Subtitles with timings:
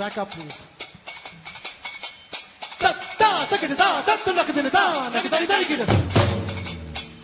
[0.00, 0.64] Back up, please.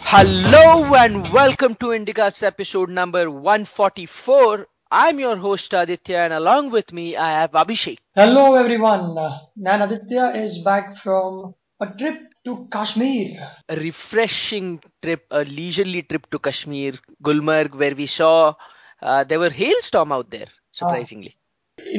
[0.05, 4.67] Hello and welcome to Indicast episode number 144.
[4.91, 7.97] I'm your host Aditya and along with me I have Abhishek.
[8.15, 9.15] Hello everyone,
[9.57, 13.53] Nan Aditya is back from a trip to Kashmir.
[13.71, 18.53] A refreshing trip, a leisurely trip to Kashmir, Gulmarg, where we saw
[19.01, 21.39] uh, there were hailstorm out there, surprisingly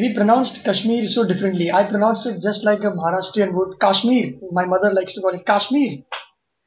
[0.02, 1.70] We pronounced Kashmir so differently.
[1.70, 3.78] I pronounced it just like a Maharashtrian would.
[3.80, 4.26] Kashmir.
[4.58, 5.90] My mother likes to call it Kashmir.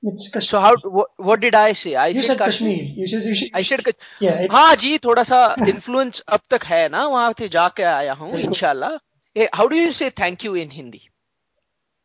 [0.04, 0.48] It's Kashmir.
[0.50, 1.96] So how what, what did I say?
[1.96, 2.76] I you said said Kashmir.
[2.78, 2.98] Kashmir.
[3.02, 4.10] You should, you should, I said Kashmir.
[4.28, 8.14] yeah, it's, हाँ जी थोड़ा सा influence अब तक है ना वहां से जाके आया
[8.22, 11.02] हूँ इंशाल्लाह हाउ डू यू से थैंक यू इन हिंदी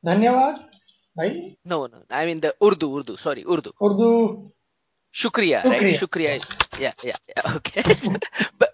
[0.06, 0.54] धन्यवाद
[1.18, 1.30] भाई
[1.74, 4.08] no no I mean the Urdu Urdu sorry Urdu Urdu
[5.20, 5.84] Shukriya, Shukriya.
[5.84, 5.96] right?
[6.00, 6.32] Shukriya.
[6.40, 6.44] is-
[6.80, 7.54] Yeah, yeah, yeah.
[7.56, 7.82] Okay.
[8.58, 8.73] but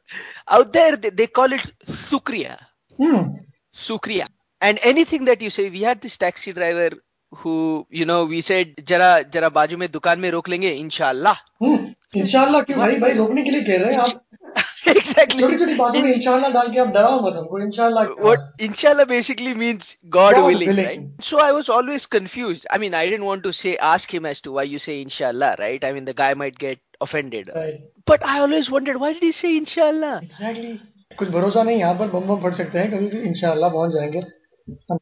[0.51, 2.59] out there, they, they call it Sukriya.
[2.97, 3.37] hmm,
[3.75, 4.27] Sukriya.
[4.61, 6.91] And anything that you say, we had this taxi driver
[7.35, 11.95] who, you know, we said, जरा जरा बाजू में दुकान में रोक लेंगे इंशाल्लाह hmm.
[12.17, 14.23] इंशाल्लाह क्यों भाई भाई रोकने के लिए कह रहे हैं आप
[14.87, 18.25] exactly छोटी छोटी बातों में इंशाल्लाह डाल के आप डराओ मत हमको इंशाल्लाह क्या?
[18.27, 20.87] what inshallah basically means God, God willing, willing.
[20.87, 21.27] right?
[21.31, 22.67] So I was always confused.
[22.71, 25.57] I mean, I didn't want to say ask him as to why you say inshallah,
[25.59, 25.89] right?
[25.91, 27.51] I mean, the guy might get offended.
[27.55, 27.81] Right.
[28.07, 30.21] But I always wondered why did he say inshallah?
[30.29, 30.75] Exactly.
[31.19, 34.23] कुछ भरोसा नहीं यहाँ पर बम बम फट सकते हैं कभी भी इंशाल्लाह पहुंच जाएंगे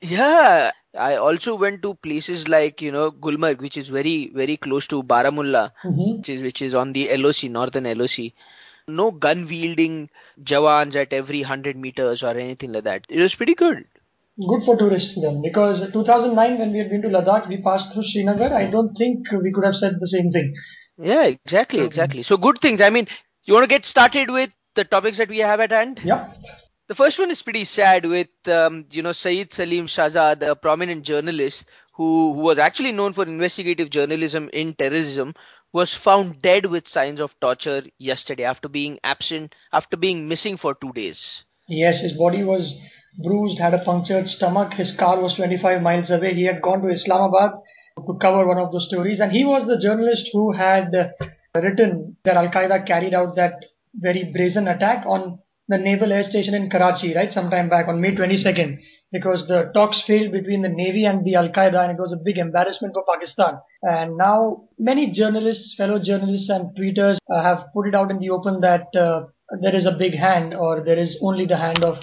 [0.09, 0.73] Yeah,
[1.05, 4.99] I also went to places like you know Gulmarg, which is very very close to
[5.13, 6.11] Baramulla, Mhm.
[6.19, 8.27] which is which is on the LOC, northern LOC.
[8.99, 9.97] No gun wielding
[10.53, 13.09] jawans at every hundred meters or anything like that.
[13.09, 13.83] It was pretty good.
[14.39, 18.07] Good for tourists then, because 2009 when we had been to Ladakh, we passed through
[18.13, 18.53] Srinagar.
[18.63, 20.53] I don't think we could have said the same thing.
[21.02, 22.24] yeah, exactly, exactly.
[22.24, 22.82] So good things.
[22.82, 23.08] I mean,
[23.46, 26.02] you want to get started with the topics that we have at hand?
[26.04, 26.34] Yeah.
[26.88, 31.04] The first one is pretty sad with, um, you know, Saeed Salim Shahzad, a prominent
[31.04, 35.36] journalist who, who was actually known for investigative journalism in terrorism,
[35.72, 40.74] was found dead with signs of torture yesterday after being absent, after being missing for
[40.74, 41.46] two days.
[41.68, 42.76] Yes, his body was
[43.24, 44.74] bruised, had a punctured stomach.
[44.74, 46.34] His car was 25 miles away.
[46.34, 47.52] He had gone to Islamabad
[47.98, 51.08] to cover one of those stories, and he was the journalist who had uh,
[51.56, 53.54] written that Al Qaeda carried out that
[53.96, 58.16] very brazen attack on the naval air station in Karachi, right, sometime back on May
[58.16, 58.80] 22nd,
[59.12, 62.24] because the talks failed between the Navy and the Al Qaeda, and it was a
[62.24, 63.60] big embarrassment for Pakistan.
[63.84, 68.32] And now many journalists, fellow journalists, and tweeters uh, have put it out in the
[68.32, 69.26] open that uh,
[69.62, 71.98] there is a big hand, or there is only the hand of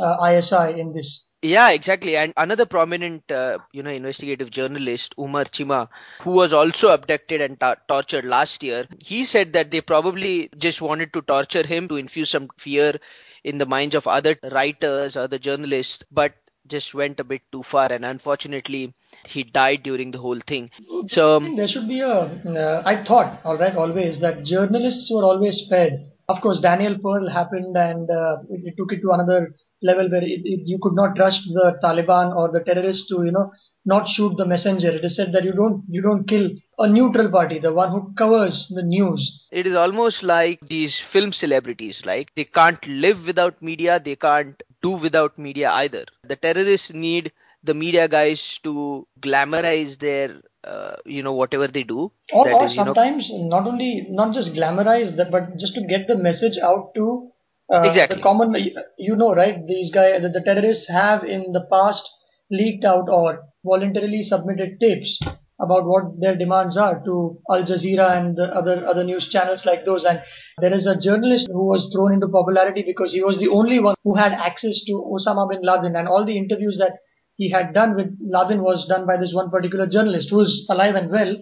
[0.00, 1.24] uh, ISI in this.
[1.42, 2.16] Yeah, exactly.
[2.16, 5.88] And another prominent, uh, you know, investigative journalist, Umar Cheema,
[6.20, 10.80] who was also abducted and tor- tortured last year, he said that they probably just
[10.80, 12.94] wanted to torture him to infuse some fear
[13.42, 16.32] in the minds of other writers, other journalists, but
[16.68, 17.90] just went a bit too far.
[17.92, 18.94] And unfortunately,
[19.26, 20.70] he died during the whole thing.
[21.08, 22.12] So, There should be a.
[22.46, 26.11] Uh, I thought, all right, always that journalists were always spared.
[26.32, 29.40] Of course, Daniel Pearl happened, and uh, it, it took it to another
[29.82, 33.32] level where it, it, you could not trust the Taliban or the terrorists to, you
[33.32, 33.50] know,
[33.84, 34.90] not shoot the messenger.
[34.90, 38.12] It is said that you don't you don't kill a neutral party, the one who
[38.14, 39.22] covers the news.
[39.50, 44.62] it is almost like these film celebrities, like they can't live without media, they can't
[44.82, 46.04] do without media either.
[46.24, 47.32] The terrorists need
[47.62, 52.12] the media guys to glamorize their, uh, you know, whatever they do.
[52.32, 55.74] Or, That or is, you know, sometimes not only not just glamorize that, but just
[55.74, 57.28] to get the message out to
[57.72, 58.16] uh, Exactly.
[58.16, 58.54] the common.
[58.98, 59.66] You know, right?
[59.66, 62.02] These guys, the, the terrorists have in the past
[62.50, 65.18] leaked out or voluntarily submitted tapes
[65.60, 69.84] about what their demands are to Al Jazeera and the other other news channels like
[69.84, 70.04] those.
[70.04, 70.20] And
[70.60, 73.94] there is a journalist who was thrown into popularity because he was the only one
[74.04, 76.98] who had access to Osama bin Laden, and all the interviews that
[77.36, 80.94] he had done with Laden was done by this one particular journalist who is alive
[80.94, 81.36] and well,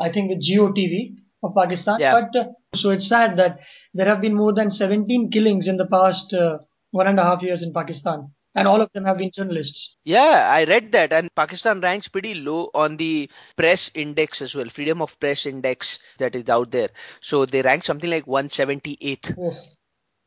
[0.00, 1.98] I think with Geo TV of Pakistan.
[2.00, 2.20] Yeah.
[2.20, 3.58] But uh, so it's sad that
[3.94, 6.58] there have been more than 17 killings in the past uh,
[6.90, 9.96] one and a half years in Pakistan, and all of them have been journalists.
[10.04, 14.68] yeah, I read that, and Pakistan ranks pretty low on the press index as well,
[14.68, 16.90] freedom of press index that is out there.
[17.20, 19.36] So they rank something like 178th.
[19.38, 19.56] Oh.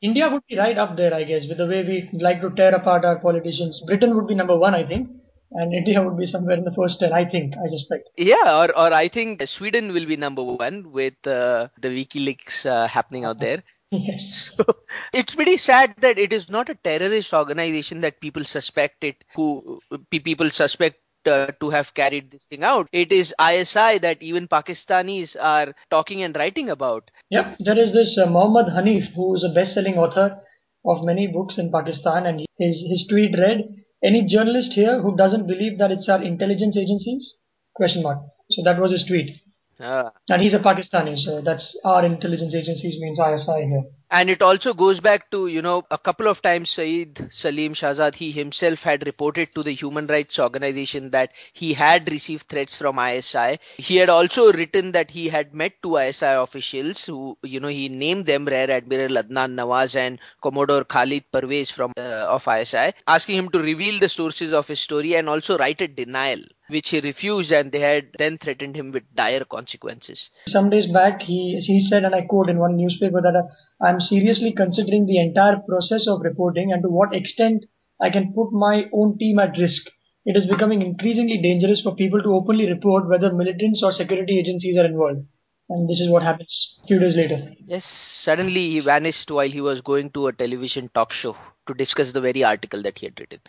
[0.02, 2.74] India would be right up there, I guess, with the way we like to tear
[2.74, 3.82] apart our politicians.
[3.86, 5.10] Britain would be number one, I think,
[5.52, 8.10] and India would be somewhere in the first ten, I think, I suspect.
[8.18, 12.88] Yeah, or, or I think Sweden will be number one with uh, the WikiLeaks uh,
[12.88, 13.64] happening out there.
[13.92, 14.52] Yes.
[14.56, 14.66] So
[15.14, 19.82] it's pretty sad that it is not a terrorist organization that people suspect it, who
[20.12, 21.00] people suspect
[21.30, 22.88] uh, to have carried this thing out.
[22.92, 27.12] It is ISI that even Pakistanis are talking and writing about.
[27.30, 30.40] Yeah, there is this uh, Mohammad Hanif, who is a best-selling author
[30.86, 33.64] of many books in Pakistan, and his his tweet read,
[34.04, 37.36] "Any journalist here who doesn't believe that it's our intelligence agencies?"
[37.76, 38.20] Question mark.
[38.52, 39.38] So that was his tweet.
[39.80, 40.12] Ah.
[40.28, 43.86] And he's a Pakistani, so that's our intelligence agencies means ISI here.
[44.12, 48.16] And it also goes back to, you know, a couple of times Saeed Salim Shahzad,
[48.16, 53.00] he himself had reported to the human rights organization that he had received threats from
[53.00, 53.60] ISI.
[53.78, 57.90] He had also written that he had met two ISI officials who, you know, he
[57.90, 63.38] named them Rear Admiral Adnan Nawaz and Commodore Khalid Parvez from uh, of ISI, asking
[63.38, 67.00] him to reveal the sources of his story and also write a denial which he
[67.00, 70.30] refused and they had then threatened him with dire consequences.
[70.48, 74.00] Some days back, he, he said, and I quote in one newspaper, that uh, I'm
[74.00, 77.66] seriously considering the entire process of reporting and to what extent
[78.02, 79.84] I can put my own team at risk.
[80.26, 84.78] It is becoming increasingly dangerous for people to openly report whether militants or security agencies
[84.78, 85.26] are involved.
[85.70, 87.54] And this is what happens a few days later.
[87.66, 91.36] Yes, suddenly he vanished while he was going to a television talk show
[91.68, 93.40] to discuss the very article that he had written.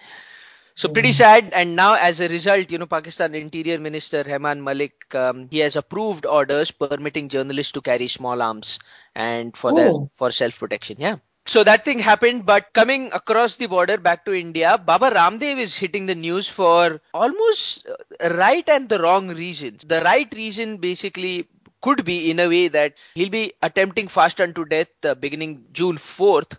[0.75, 1.51] So pretty sad.
[1.53, 5.77] And now, as a result, you know, Pakistan Interior Minister Rehman Malik, um, he has
[5.77, 8.75] approved orders permitting journalists to carry small arms
[9.15, 10.11] and for their Oh.
[10.17, 10.97] for self protection.
[10.99, 11.17] Yeah.
[11.47, 15.75] So that thing happened, but coming across the border back to India, Baba Ramdev is
[15.77, 19.85] hitting the news for almost uh, right and the wrong reasons.
[19.85, 21.49] The right reason basically
[21.83, 25.97] could be in a way that he'll be attempting fast unto death uh, beginning June
[25.99, 26.59] 4th.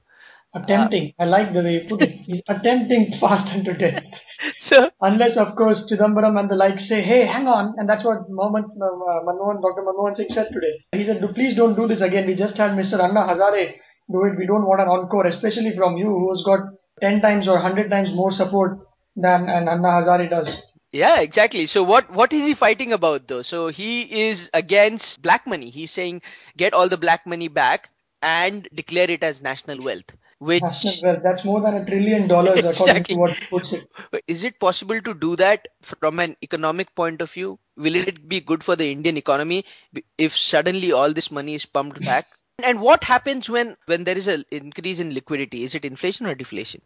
[0.53, 1.13] Attempting.
[1.19, 2.12] I like the way you put it.
[2.12, 4.03] He's attempting fast unto death.
[4.57, 7.75] So Unless, of course, Chidambaram and the like say, hey, hang on.
[7.77, 9.83] And that's what Mohammed uh, Manmohan, Dr.
[9.83, 10.83] Manmohan Singh said today.
[10.94, 12.25] He said, please don't do this again.
[12.25, 13.00] We just had Mr.
[13.00, 13.75] Anna Hazare
[14.12, 14.38] do it.
[14.38, 16.62] We don't want an encore, especially from you, who's got
[17.01, 18.80] 10 times or 100 times more support
[19.15, 20.50] than an Anna Hazare does.
[20.92, 21.68] Yeah, exactly.
[21.68, 23.42] So what what is he fighting about though?
[23.44, 25.69] So he is against black money.
[25.69, 26.21] He's saying
[26.57, 27.89] get all the black money back
[28.21, 30.12] and declare it as national wealth.
[30.41, 31.23] Which National wealth.
[31.23, 33.88] That's more than a trillion dollars, according to what puts it.
[34.27, 37.59] is it possible to do that from an economic point of view?
[37.77, 39.65] Will it be good for the Indian economy
[40.17, 42.25] if suddenly all this money is pumped back?
[42.63, 45.63] And what happens when when there is an increase in liquidity?
[45.63, 46.81] Is it inflation or deflation?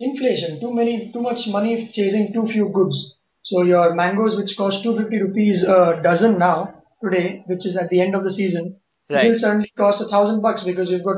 [0.00, 0.60] Inflation.
[0.60, 3.14] Too many, too much money chasing too few goods.
[3.44, 8.00] So your mangoes, which cost 250 rupees a dozen now, today, which is at the
[8.00, 8.80] end of the season,
[9.10, 9.30] Right.
[9.30, 11.16] will suddenly cost a thousand bucks because you've got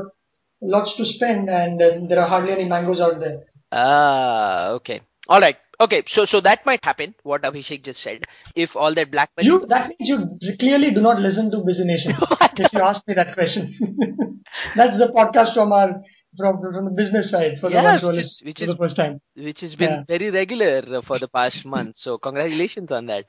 [0.61, 3.39] lots to spend and uh, there are hardly any mangoes out there.
[3.71, 5.01] Ah, okay.
[5.27, 5.57] All right.
[5.79, 7.15] Okay, so so that might happen.
[7.23, 8.25] What Abhishek just said.
[8.55, 10.09] If all that black money You, that means
[10.41, 12.11] you clearly do not listen to Busy Nation.
[12.59, 13.73] if you ask me that question,
[14.75, 15.99] that's the podcast from our
[16.37, 18.77] from, from the business side for the Yeah, are which is- which for is- the
[18.77, 19.19] first time.
[19.35, 20.03] which has been Yeah.
[20.07, 21.97] very regular for the past month.
[21.97, 23.25] So congratulations on that.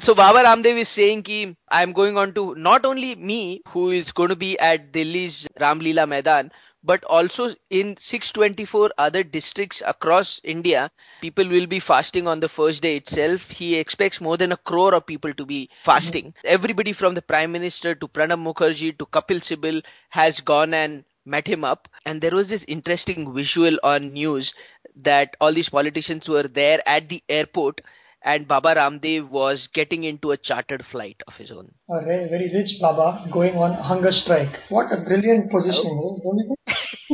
[0.00, 4.12] So Baba Ramdev is saying ki I'm going on to not only me who is
[4.12, 6.52] going to be at Delhi's Ramlila Maidan,
[6.84, 10.90] but also in 624 other districts across India,
[11.22, 13.48] people will be fasting on the first day itself.
[13.50, 16.34] He expects more than a crore of people to be fasting.
[16.44, 21.46] Everybody from the Prime Minister to Pranab Mukherjee to Kapil Sibal has gone and met
[21.46, 21.88] him up.
[22.04, 24.52] And there was this interesting visual on news
[24.96, 27.80] that all these politicians were there at the airport
[28.24, 31.70] and Baba Ramdev was getting into a chartered flight of his own.
[31.90, 34.58] A very, rich Baba going on hunger strike.
[34.70, 36.58] What a brilliant positioning, eh, don't you think?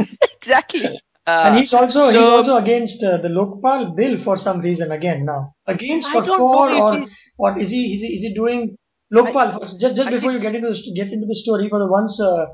[0.36, 1.00] exactly.
[1.42, 5.24] And Uh, he's also he's also against uh, the Lokpal bill for some reason again
[5.24, 5.54] now.
[5.66, 6.92] Against I for don't for know if or
[7.38, 8.76] or is he is he, is he doing
[9.12, 9.52] Lokpal?
[9.58, 11.86] for- just just I before you get into the, get into the story for the
[11.86, 12.46] ones uh,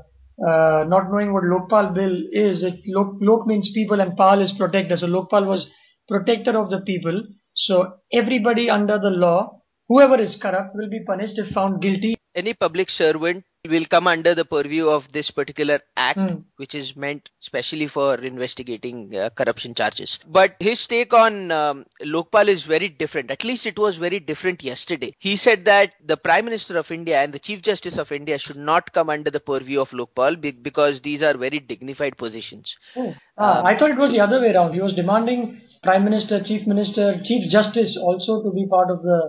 [0.47, 4.51] uh, not knowing what Lokpal bill is, it Lok, Lok means people and Pal is
[4.57, 4.97] protector.
[4.97, 5.69] So Lokpal was
[6.07, 7.23] protector of the people.
[7.55, 12.15] So everybody under the law, whoever is corrupt, will be punished if found guilty.
[12.35, 16.35] any public servant will come under the purview of this particular act, Hmm.
[16.57, 20.19] which is meant specially for investigating uh, corruption charges.
[20.27, 23.31] But his take on um, Lokpal is very different.
[23.31, 25.13] At least it was very different yesterday.
[25.19, 28.57] He said that the Prime Minister of India and the Chief Justice of India should
[28.57, 32.75] not come under the purview of Lokpal be- because these are very dignified positions.
[32.95, 33.13] Oh.
[33.37, 34.73] Ah, Um, I thought it was the other way around.
[34.73, 39.19] He was demanding Prime Minister, Chief Minister, Chief Justice also to be part of the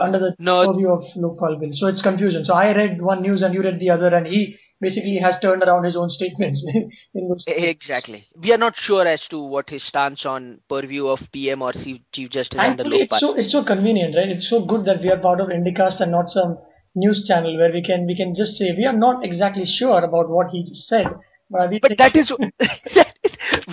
[0.00, 0.66] under the No.
[0.66, 1.70] purview of Lokpal bill.
[1.74, 2.44] So it's confusion.
[2.44, 5.62] So I read one news and you read the other, and he basically has turned
[5.62, 6.64] around his own statements
[7.14, 7.44] in those.
[7.46, 8.26] Exactly.
[8.36, 12.30] We are not sure as to what his stance on purview of PM or Chief
[12.30, 14.28] Justice under Thankfully, it's Lokpal so it's so convenient, right?
[14.28, 16.58] It's so good that we are part of Indicast and not some
[16.94, 20.28] news channel where we can we can just say we are not exactly sure about
[20.28, 21.06] what he said,
[21.50, 22.32] but but that is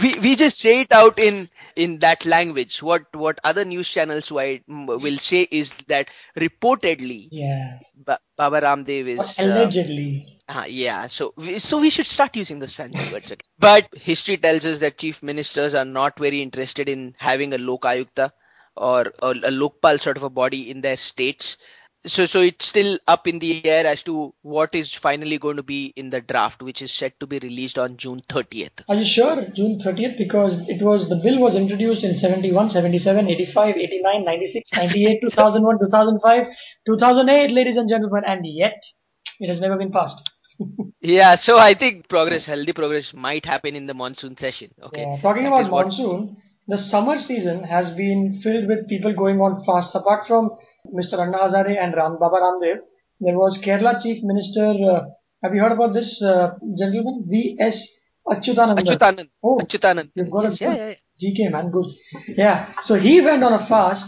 [0.01, 2.81] we we just say it out in in that language.
[2.81, 9.41] What what other news channels will say is that reportedly, yeah, ba- Baba Ramdev is
[9.43, 10.39] uh, allegedly.
[10.47, 13.45] Uh, yeah, so we, so we should start using those fancy words again.
[13.59, 17.81] But history tells us that chief ministers are not very interested in having a lok
[17.83, 18.31] ayukta
[18.75, 21.57] or, or a lokpal sort of a body in their states
[22.05, 25.63] so so it's still up in the air as to what is finally going to
[25.63, 29.05] be in the draft which is set to be released on june 30th are you
[29.05, 29.47] sure?
[29.55, 34.69] June 30th because it was the bill was introduced in 71 77 85 89 96
[34.75, 36.47] 98 2001 2005
[36.85, 38.77] 2008 ladies and gentlemen and yet
[39.39, 40.29] it has never been passed.
[41.01, 45.01] Yeah so i think progress healthy progress might happen in the monsoon session okay?
[45.01, 46.37] Yeah, talking that about monsoon.
[46.67, 50.49] The summer season has been filled with people going on fasts apart from
[50.93, 51.19] Mr.
[51.19, 52.77] Anna Hazare and Ram Baba Ramdev.
[53.19, 54.73] There was Kerala Chief Minister.
[54.91, 55.01] Uh,
[55.43, 57.25] have you heard about this uh, gentleman?
[57.29, 57.77] V.S.
[58.27, 58.79] Achyutanand.
[58.79, 59.29] Achyutanand.
[59.43, 60.09] Oh, Achyutanand.
[60.15, 60.95] You've got yes, a yeah, yeah, yeah.
[61.21, 61.85] GK man, good.
[62.27, 62.73] Yeah.
[62.83, 64.05] So he went on a fast.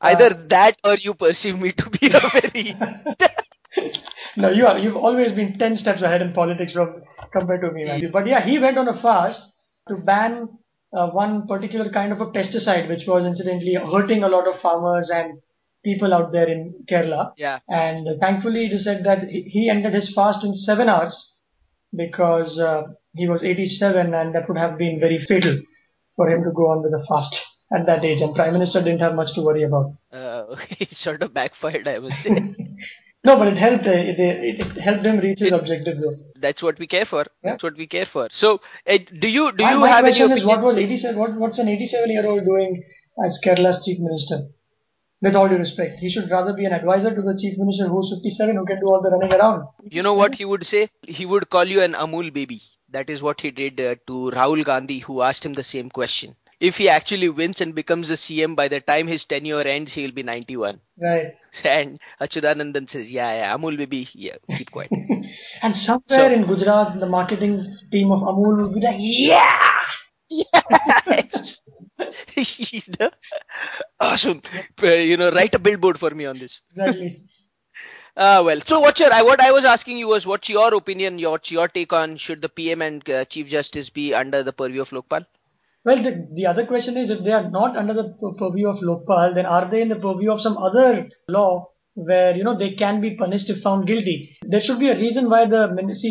[0.00, 2.76] Either uh, that or you perceive me to be a very.
[4.36, 4.78] no, you are.
[4.78, 7.02] You've always been ten steps ahead in politics from
[7.32, 8.10] compared to me, man.
[8.12, 9.40] But yeah, he went on a fast
[9.88, 10.48] to ban
[10.92, 15.10] uh, one particular kind of a pesticide, which was incidentally hurting a lot of farmers
[15.12, 15.40] and
[15.84, 17.32] people out there in Kerala.
[17.36, 17.58] Yeah.
[17.68, 21.32] And thankfully, it is said that he ended his fast in seven hours
[21.94, 22.82] because uh,
[23.14, 25.58] he was 87 and that would have been very fatal
[26.16, 27.38] for him to go on with the fast
[27.72, 28.20] at that age.
[28.20, 29.94] And Prime Minister didn't have much to worry about.
[30.12, 32.30] Uh, it sort of backfired, I would say.
[33.24, 33.86] no, but it helped.
[33.86, 36.16] Uh, it, it, it, helped him reach his objective, though.
[36.40, 37.24] That's what we care for.
[37.42, 37.50] Yeah.
[37.50, 38.28] That's what we care for.
[38.30, 41.18] So, uh, do you do you my have question any is, what was 87?
[41.18, 42.82] What, what's an 87 year old doing
[43.24, 44.48] as Kerala's chief minister?
[45.20, 45.98] with all due respect.
[45.98, 48.86] He should rather be an advisor to the chief minister who's 57 who can do
[48.86, 49.66] all the running around.
[49.82, 50.90] You know what he would say?
[51.02, 52.62] He would call you an Amul baby.
[52.90, 56.36] That is what he did uh, to Rahul Gandhi, who asked him the same question.
[56.60, 60.02] If he actually wins and becomes the CM, by the time his tenure ends, he
[60.02, 60.80] will be 91.
[61.00, 61.34] Right.
[61.64, 64.90] And Achyutanandan says, yeah, yeah, Amul baby, yeah, keep quiet.
[65.62, 69.60] and somewhere so, in Gujarat, the marketing team of Amul will be like, yeah!
[70.30, 71.62] Yes!
[72.36, 73.10] you know?
[74.00, 74.42] Awesome.
[74.82, 76.60] You know, write a billboard for me on this.
[76.70, 77.24] Exactly.
[78.16, 81.50] Uh, well, so what's your, what I was asking you was, what's your opinion, what's
[81.50, 84.90] your take on should the PM and uh, Chief Justice be under the purview of
[84.90, 85.26] Lokpal?
[85.84, 89.34] Well, the, the other question is, if they are not under the purview of Lokpal,
[89.34, 93.00] then are they in the purview of some other law where, you know, they can
[93.00, 94.36] be punished if found guilty?
[94.42, 95.68] There should be a reason why the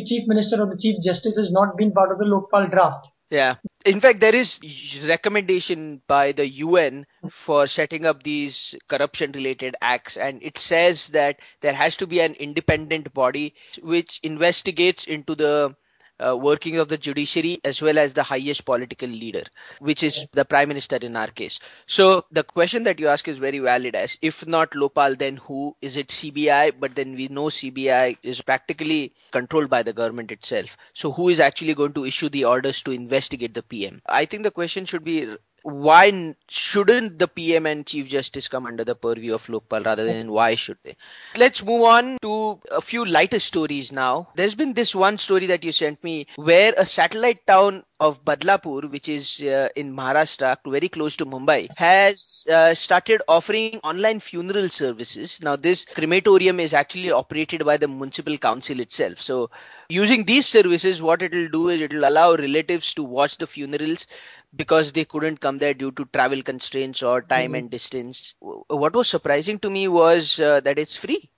[0.07, 3.07] Chief Minister or the Chief Justice has not been part of the Lokpal draft.
[3.29, 3.55] Yeah.
[3.85, 4.59] In fact, there is
[5.05, 11.39] recommendation by the UN for setting up these corruption related acts and it says that
[11.61, 15.75] there has to be an independent body which investigates into the
[16.19, 19.43] uh, working of the judiciary as well as the highest political leader,
[19.79, 21.59] which is the prime minister in our case.
[21.85, 23.95] So the question that you ask is very valid.
[23.95, 26.07] As if not Lokpal, then who is it?
[26.09, 30.77] CBI, but then we know CBI is practically controlled by the government itself.
[30.93, 34.01] So who is actually going to issue the orders to investigate the PM?
[34.05, 35.35] I think the question should be
[35.67, 40.31] why shouldn't the PM and Chief Justice come under the purview of Lokpal rather than
[40.31, 40.95] why should they?
[41.35, 44.29] Let's move on to a few lighter stories now.
[44.35, 48.89] There's been this one story that you sent me where a satellite town of Badlapur,
[48.89, 54.69] which is uh, in Maharashtra, very close to Mumbai, has uh, started offering online funeral
[54.69, 55.39] services.
[55.41, 59.19] Now, this crematorium is actually operated by the municipal council itself.
[59.19, 59.49] So,
[59.89, 63.47] using these services, what it will do is it will allow relatives to watch the
[63.47, 64.05] funerals
[64.57, 67.55] because they couldn't come there due to travel constraints or time mm-hmm.
[67.55, 68.35] and distance.
[68.39, 71.29] What was surprising to me was uh, that it's free.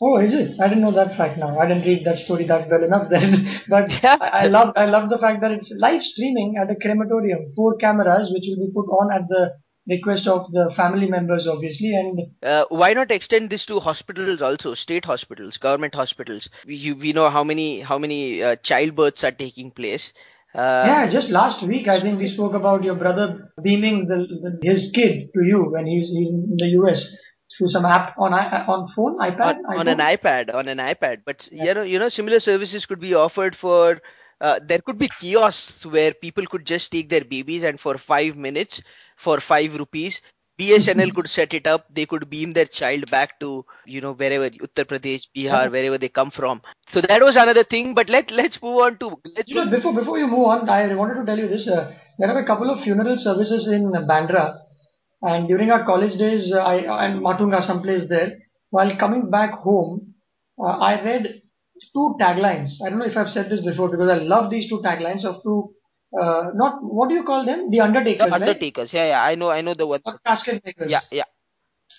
[0.00, 0.58] Oh, is it?
[0.60, 1.38] I didn't know that fact.
[1.38, 3.60] Now I didn't read that story that well enough then.
[3.68, 4.18] but yeah.
[4.20, 7.52] I, I love I love the fact that it's live streaming at a crematorium.
[7.54, 9.52] Four cameras which will be put on at the
[9.88, 14.74] request of the family members obviously and uh, why not extend this to hospitals also
[14.74, 19.72] state hospitals government hospitals we, we know how many how many uh, childbirths are taking
[19.72, 20.12] place
[20.54, 24.68] uh, yeah, just last week I think we spoke about your brother beaming the, the,
[24.68, 27.04] his kid to you when he's he's in the US
[27.56, 31.22] through some app on on phone iPad on, on an iPad on an iPad.
[31.24, 31.64] But yeah.
[31.64, 34.00] you know you know similar services could be offered for.
[34.40, 38.36] Uh, there could be kiosks where people could just take their babies and for five
[38.36, 38.82] minutes
[39.16, 40.20] for five rupees
[40.62, 41.86] BSNL could set it up.
[41.92, 46.08] They could beam their child back to, you know, wherever Uttar Pradesh, Bihar, wherever they
[46.08, 46.62] come from.
[46.88, 47.94] So that was another thing.
[47.94, 49.10] But let let's move on to.
[49.36, 51.68] Let's you know, before before you move on, I wanted to tell you this.
[51.68, 54.58] Uh, there are a couple of funeral services in Bandra,
[55.22, 58.32] and during our college days, uh, I and Matunga, someplace there.
[58.70, 60.14] While coming back home,
[60.58, 61.42] uh, I read
[61.94, 62.70] two taglines.
[62.84, 65.42] I don't know if I've said this before because I love these two taglines of
[65.42, 65.74] two
[66.20, 67.70] uh, not what do you call them?
[67.70, 68.26] The Undertakers.
[68.26, 68.94] The Undertakers.
[68.94, 69.00] Right?
[69.00, 69.24] Yeah, yeah.
[69.24, 69.50] I know.
[69.50, 70.02] I know the word.
[70.04, 70.90] Or casket makers.
[70.90, 71.24] Yeah, yeah.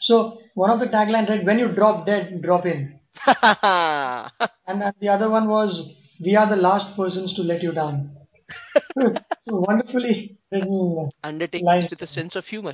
[0.02, 5.10] So one of the tagline read, "When you drop dead, drop in," and then the
[5.10, 8.16] other one was, "We are the last persons to let you down."
[9.02, 11.10] so wonderfully written.
[11.24, 11.90] Undertakers lines.
[11.90, 12.74] with a sense of humor.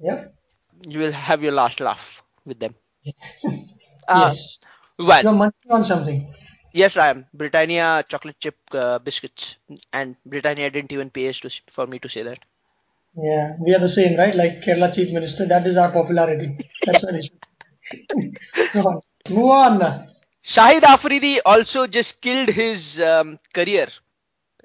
[0.00, 0.34] Yep.
[0.82, 2.74] You will have your last laugh with them.
[4.08, 4.60] Uh, yes.
[5.00, 6.32] Well, You're munching on something.
[6.76, 7.26] Yes, I am.
[7.34, 9.58] Britannia chocolate chip uh, biscuits,
[9.92, 12.38] and Britannia didn't even pay us to, for me to say that.
[13.16, 14.34] Yeah, we are the same, right?
[14.34, 16.58] Like Kerala Chief Minister, that is our popularity.
[16.84, 17.40] That's what it should.
[18.72, 19.00] Go on.
[19.30, 20.08] Move on.
[20.44, 23.88] Shahid Afridi also just killed his um, career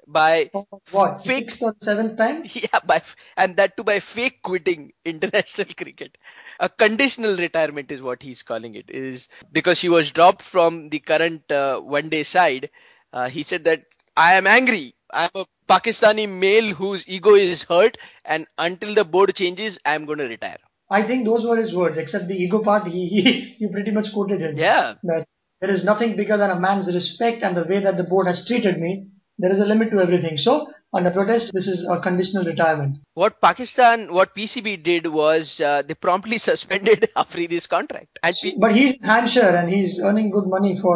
[0.06, 0.50] by
[0.90, 1.22] What?
[1.24, 2.44] Fake- Sixth or seventh time?
[2.54, 3.02] yeah by
[3.36, 6.16] and that too by fake quitting international cricket
[6.60, 10.98] a conditional retirement is what he's calling it is because he was dropped from the
[11.00, 12.70] current uh, one day side
[13.12, 13.84] uh, he said that
[14.16, 19.34] i am angry i'm a pakistani male whose ego is hurt and until the board
[19.34, 20.58] changes i'm going to retire
[20.90, 24.12] I think those were his words, except the ego part, he, he you pretty much
[24.12, 24.64] quoted him.
[24.64, 25.26] yeah That
[25.60, 28.44] there is nothing bigger than a man's respect and the way that the board has
[28.46, 29.08] treated me.
[29.42, 30.38] There is a limit to everything.
[30.38, 30.54] So,
[30.94, 32.96] under protest, this is a conditional retirement.
[33.22, 38.94] what pakistan what pcb did was uh, they promptly suspended afridi's contract P- But he's
[39.00, 40.94] in Hampshire and he's earning good money for,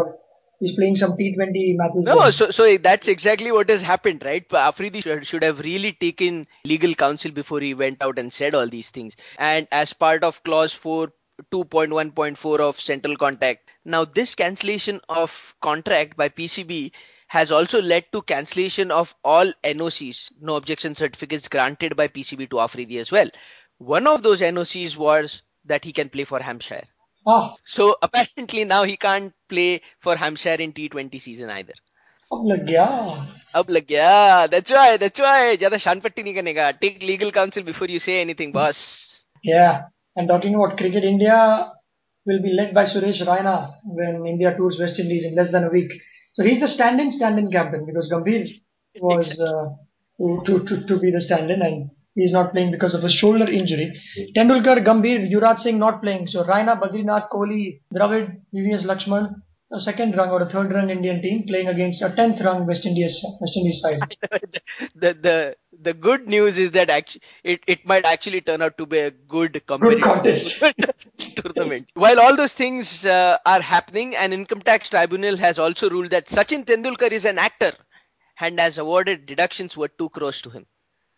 [0.60, 2.04] he's playing some T20 matches.
[2.10, 2.32] No, there.
[2.40, 4.44] so so that's exactly what has happened, right?
[4.52, 8.68] Afridi should, should have really taken legal counsel before he went out and said all
[8.78, 9.16] these things.
[9.38, 11.12] And as part of clause 4
[11.52, 13.70] 2.1.4 of central contact.
[13.84, 16.92] Now this cancellation of contract by PCB
[17.35, 22.59] has also led to cancellation of all NOCs, no objection certificates granted by PCB to
[22.59, 23.29] Afridi as well.
[23.77, 26.83] One of those NOCs was that he can play for Hampshire.
[27.27, 31.73] Ah, So apparently now he can't play for Hampshire in T20 season either.
[32.33, 32.85] अब लग गया.
[33.55, 37.63] अब लग गया that's why that's why ज्यादा शान पट्टी नहीं करने take legal counsel
[37.63, 38.79] before you say anything boss
[39.43, 39.81] Yeah.
[40.15, 41.71] And talking about cricket, India
[42.25, 45.69] will be led by Suresh Raina when India tours West Indies in less than a
[45.69, 45.91] week.
[46.36, 48.46] So he's the stand-in, stand-in captain because Gambhir
[49.00, 49.68] was uh,
[50.44, 53.98] to, to, to be the stand-in and he's not playing because of a shoulder injury.
[54.36, 56.26] Tendulkar, Gambhir, Yuvraj Singh not playing.
[56.26, 59.34] So Raina, Badrinath, Kohli, Dravid, VVS Lakshman,
[59.72, 62.84] a second rung or a third rung Indian team playing against a tenth rung West
[62.84, 64.16] Indies West Indies side.
[64.94, 68.86] the the the good news is that actually it, it might actually turn out to
[68.86, 70.54] be a good competitive contest.
[71.36, 71.90] tournament.
[71.94, 76.26] While all those things uh, are happening, an income tax tribunal has also ruled that
[76.26, 77.72] Sachin Tendulkar is an actor
[78.40, 80.66] and has awarded deductions worth two crores to him.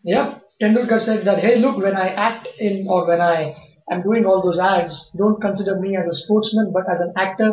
[0.05, 0.43] Yep.
[0.63, 3.57] Tendulkar said that, hey, look, when I act in or when I
[3.91, 7.53] am doing all those ads, don't consider me as a sportsman but as an actor.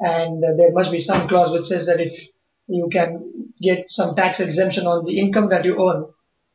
[0.00, 2.12] And uh, there must be some clause which says that if
[2.66, 6.06] you can get some tax exemption on the income that you earn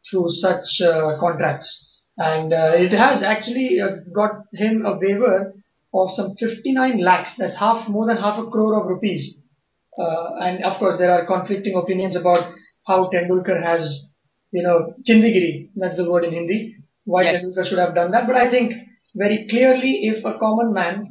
[0.09, 1.69] through such uh, contracts.
[2.17, 5.53] And uh, it has actually uh, got him a waiver
[5.93, 7.31] of some 59 lakhs.
[7.37, 9.41] That's half, more than half a crore of rupees.
[9.97, 12.53] Uh, and of course, there are conflicting opinions about
[12.87, 14.09] how Tendulkar has,
[14.51, 17.43] you know, Chindigiri, that's the word in Hindi, why Yes.
[17.43, 18.27] Tendulkar should have done that.
[18.27, 18.73] But I think
[19.15, 21.09] very clearly, if a common man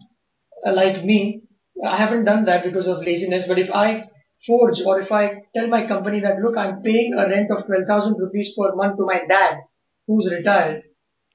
[0.67, 1.43] like me,
[1.87, 4.10] I haven't done that because of laziness, but if I
[4.47, 8.17] forge or if I tell my company that, look, I'm paying a rent of 12,000
[8.19, 9.59] rupees per month to my dad
[10.07, 10.83] who's retired,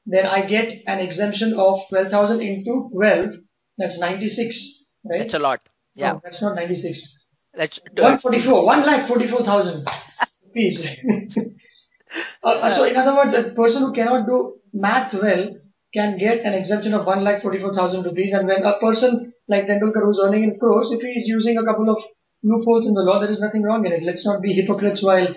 [0.05, 3.29] then I get an exemption of 12,000 into 12,
[3.77, 4.55] that's 96,
[5.09, 5.19] right?
[5.19, 5.61] That's a lot.
[5.95, 7.01] Yeah, No, that's not 96.
[7.55, 9.85] that's 144, 1 lakh 44,000
[10.45, 10.87] rupees.
[12.43, 15.49] uh, so in other words, a person who cannot do math well
[15.93, 20.03] can get an exemption of 1 lakh 44,000 rupees and when a person like Tendulkar
[20.03, 21.97] who's earning in crores, if he is using a couple of
[22.45, 24.03] loopholes in the law, there is nothing wrong in it.
[24.03, 25.27] Let's not be hypocrites while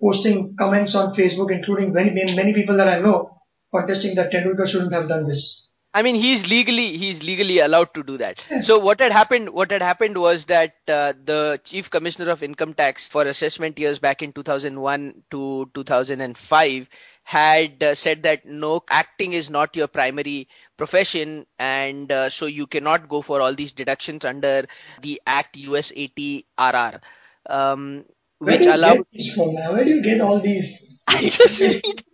[0.00, 3.38] posting comments on Facebook, including many, many people that I know,
[3.72, 5.65] contesting that Tendulkar shouldn't have done this.
[5.96, 8.44] I mean, he's legally he's legally allowed to do that.
[8.60, 9.50] So what had happened?
[9.50, 13.98] What had happened was that uh, the chief commissioner of income tax for assessment years
[13.98, 16.88] back in 2001 to 2005
[17.24, 22.66] had uh, said that no, acting is not your primary profession, and uh, so you
[22.66, 24.66] cannot go for all these deductions under
[25.02, 27.00] the Act US 80 RR,
[27.48, 28.04] um,
[28.38, 28.96] Where which do you allowed.
[28.96, 29.54] get these from?
[29.54, 30.64] Where do you get all these?
[31.08, 32.05] I just read.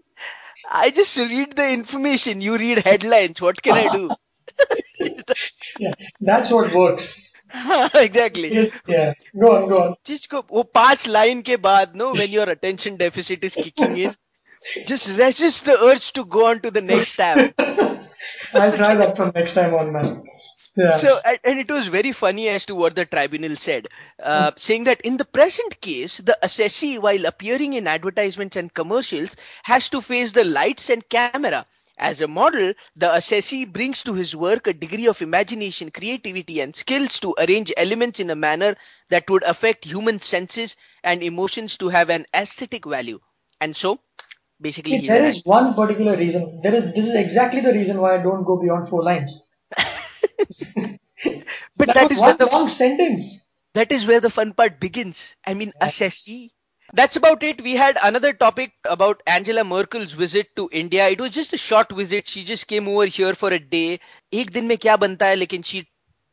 [0.69, 2.41] I just read the information.
[2.41, 3.41] You read headlines.
[3.41, 4.09] What can I do?
[5.79, 7.03] Yeah, that's what works.
[7.93, 8.71] exactly.
[8.87, 9.95] Yeah, go on, go on.
[10.03, 10.43] Just go.
[10.51, 14.15] वो पांच line के बाद no when your attention deficit is kicking in,
[14.85, 17.53] just resist the urge to go on to the next tab.
[18.53, 20.23] I'll try that from next time on, man.
[20.74, 20.96] Yeah.
[20.96, 23.88] So, and, it was very funny as to what the tribunal said,
[24.22, 29.36] uh, saying that in the present case, the assessee, while appearing in advertisements and commercials,
[29.64, 31.66] has to face the lights and camera.
[31.98, 36.74] As a model, the assessee brings to his work a degree of imagination, creativity, and
[36.74, 38.74] skills to arrange elements in a manner
[39.10, 43.20] that would affect human senses and emotions to have an aesthetic value.
[43.60, 44.00] And so,
[44.58, 46.60] basically, there is one particular reason.
[46.62, 49.30] There is this is exactly the reason why I don't go beyond four lines.
[51.77, 53.41] but that that was is where one the long sentence.
[53.73, 55.35] that is where the fun part begins.
[55.45, 56.51] I mean, assessee.
[56.93, 57.61] That's about it.
[57.61, 61.07] We had another topic about Angela Merkel's visit to India.
[61.09, 62.27] It was just a short visit.
[62.29, 63.99] She just came over here for a day.
[64.33, 65.83] एक दिन में क्या बनता है लेकिन she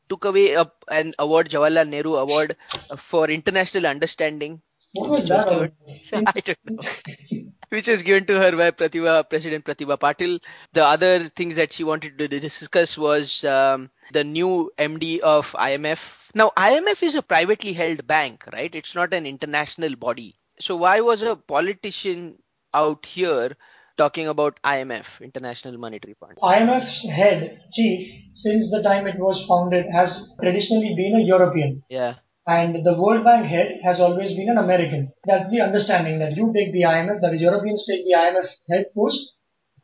[0.08, 2.56] took away a, an award, Jawaharlal Nehru Award
[2.96, 4.60] for International Understanding.
[4.93, 5.47] What was Which that?
[5.47, 5.69] was?
[6.13, 6.83] I don't know.
[7.69, 10.39] Which was given to her by Pratibha, President Pratibha Patil.
[10.73, 15.99] The other things that she wanted to discuss was um, the new MD of IMF.
[16.33, 18.73] Now, IMF is a privately held bank, right?
[18.73, 20.35] It's not an international body.
[20.59, 22.39] So, why was a politician
[22.73, 23.55] out here
[23.97, 26.37] talking about IMF, International Monetary Fund?
[26.41, 31.83] IMF's head chief, since the time it was founded, has traditionally been a European.
[31.89, 32.15] Yeah.
[32.57, 35.01] And the World Bank head has always been an American.
[35.29, 38.85] That's the understanding that you take the IMF, that is Europeans take the IMF head
[38.95, 39.19] post,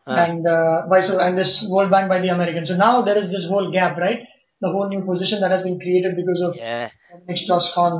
[0.07, 0.13] Huh.
[0.23, 2.67] and uh, vice versa, and this World Bank by the Americans.
[2.69, 4.19] So now there is this whole gap, right?
[4.61, 6.89] The whole new position that has been created because of Yeah.
[7.11, 7.95] Dominique Strauss-Kahn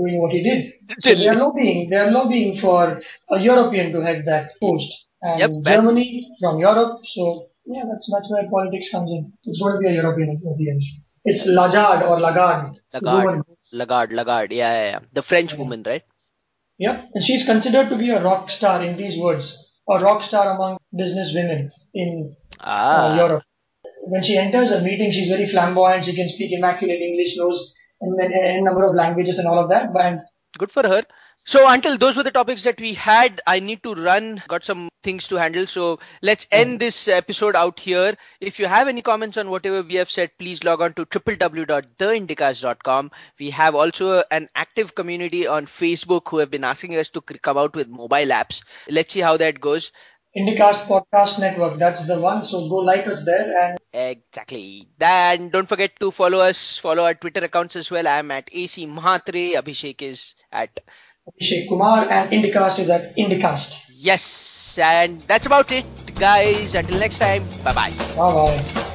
[0.00, 0.60] doing what he did.
[1.00, 3.00] So they are lobbying, they are lobbying for
[3.36, 4.88] a European to head that post.
[5.20, 6.08] And Yep, Germany
[6.40, 7.22] from Europe, so
[7.66, 9.22] yeah, that's that's where politics comes in.
[9.44, 10.82] It's going to be a European at the end.
[11.28, 12.78] It's Lagarde or Lagarde.
[12.94, 13.24] Lagarde.
[13.26, 13.42] woman.
[13.72, 14.52] Lagarde, Lagarde.
[14.54, 14.98] Yeah, yeah, yeah.
[15.12, 16.02] The French woman, right?
[16.78, 19.46] Yeah, and she's considered to be a rock star in these words,
[19.88, 23.16] a rock star among business women in uh, Ah.
[23.16, 23.42] Europe.
[24.08, 26.04] When she enters a meeting, she's very flamboyant.
[26.04, 27.58] She can speak immaculate English, knows
[28.02, 28.06] a,
[28.58, 29.92] a number of languages and all of that.
[29.92, 30.20] But
[30.58, 31.02] good for her
[31.48, 34.88] so until those were the topics that we had i need to run got some
[35.04, 36.60] things to handle so let's hmm.
[36.60, 40.28] end this episode out here if you have any comments on whatever we have said
[40.40, 46.50] please log on to www.theindicast.com we have also an active community on facebook who have
[46.50, 49.92] been asking us to come out with mobile apps let's see how that goes
[50.36, 52.44] Indicast Podcast Network, that's the one.
[52.44, 54.86] So go like us there and Exactly.
[55.00, 58.06] And don't forget to follow us, follow our Twitter accounts as well.
[58.06, 59.54] I'm at AC Mahatre.
[59.54, 60.80] Abhishek is at
[61.28, 63.74] Abhishek Kumar and Indicast is at Indicast.
[63.90, 65.86] Yes, and that's about it,
[66.18, 66.74] guys.
[66.74, 67.90] Until next time, bye bye.
[68.14, 68.92] Bye bye.